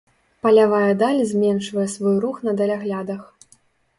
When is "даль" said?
1.01-1.19